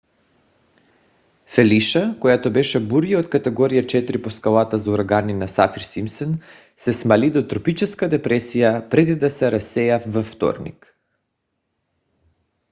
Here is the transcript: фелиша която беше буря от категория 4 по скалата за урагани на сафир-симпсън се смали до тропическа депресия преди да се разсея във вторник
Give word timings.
фелиша 1.45 2.17
която 2.21 2.53
беше 2.53 2.87
буря 2.87 3.19
от 3.19 3.29
категория 3.29 3.83
4 3.83 4.21
по 4.21 4.31
скалата 4.31 4.77
за 4.77 4.91
урагани 4.91 5.33
на 5.33 5.47
сафир-симпсън 5.47 6.35
се 6.77 6.93
смали 6.93 7.31
до 7.31 7.47
тропическа 7.47 8.09
депресия 8.09 8.89
преди 8.89 9.15
да 9.15 9.29
се 9.29 9.51
разсея 9.51 10.03
във 10.07 10.25
вторник 10.27 10.97